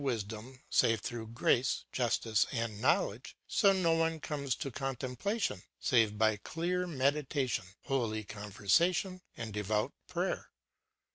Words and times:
295 0.01 0.41
wisdom 0.41 0.61
save 0.71 0.99
throngh 0.99 1.31
grace, 1.35 1.85
justice, 1.91 2.47
and 2.51 2.81
knowledge, 2.81 3.37
so 3.47 3.71
no 3.71 3.93
one 3.93 4.19
Ō¢Āconies 4.19 4.57
to 4.57 4.71
contemplation 4.71 5.61
save 5.79 6.17
b}' 6.17 6.37
clear 6.43 6.87
meditation, 6.87 7.65
holy 7.83 8.23
conversa 8.23 8.95
tion, 8.95 9.21
and 9.37 9.53
devout 9.53 9.93
prayer. 10.07 10.49